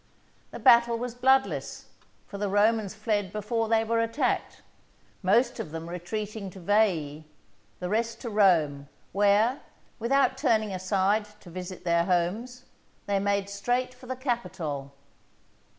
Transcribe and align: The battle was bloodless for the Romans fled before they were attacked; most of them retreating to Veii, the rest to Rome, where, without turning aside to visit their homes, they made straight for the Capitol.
The 0.49 0.57
battle 0.57 0.97
was 0.97 1.13
bloodless 1.13 1.85
for 2.25 2.39
the 2.39 2.49
Romans 2.49 2.95
fled 2.95 3.31
before 3.31 3.69
they 3.69 3.83
were 3.83 3.99
attacked; 4.01 4.63
most 5.21 5.59
of 5.59 5.69
them 5.69 5.87
retreating 5.87 6.49
to 6.49 6.59
Veii, 6.59 7.23
the 7.79 7.87
rest 7.87 8.19
to 8.21 8.31
Rome, 8.31 8.89
where, 9.11 9.61
without 9.99 10.39
turning 10.39 10.71
aside 10.71 11.25
to 11.41 11.51
visit 11.51 11.83
their 11.83 12.05
homes, 12.05 12.63
they 13.05 13.19
made 13.19 13.47
straight 13.47 13.93
for 13.93 14.07
the 14.07 14.15
Capitol. 14.15 14.91